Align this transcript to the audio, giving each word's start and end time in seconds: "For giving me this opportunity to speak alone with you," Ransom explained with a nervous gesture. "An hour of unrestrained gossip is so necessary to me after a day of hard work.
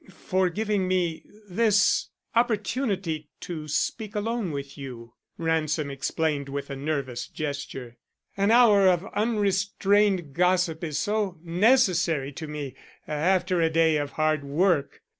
"For 0.09 0.49
giving 0.49 0.87
me 0.87 1.21
this 1.47 2.09
opportunity 2.33 3.29
to 3.41 3.67
speak 3.67 4.15
alone 4.15 4.49
with 4.51 4.75
you," 4.75 5.13
Ransom 5.37 5.91
explained 5.91 6.49
with 6.49 6.71
a 6.71 6.75
nervous 6.75 7.27
gesture. 7.27 7.97
"An 8.35 8.49
hour 8.49 8.87
of 8.87 9.05
unrestrained 9.13 10.33
gossip 10.33 10.83
is 10.83 10.97
so 10.97 11.37
necessary 11.43 12.31
to 12.31 12.47
me 12.47 12.73
after 13.07 13.61
a 13.61 13.69
day 13.69 13.97
of 13.97 14.13
hard 14.13 14.43
work. 14.43 15.03